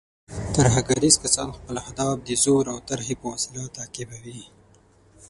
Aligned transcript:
ترهګریز 0.55 1.15
کسان 1.23 1.49
خپل 1.57 1.75
اهداف 1.85 2.15
د 2.27 2.29
زور 2.43 2.63
او 2.73 2.77
ترهې 2.87 3.15
په 3.21 3.27
وسیله 3.33 3.63
تعقیبوي. 3.77 4.41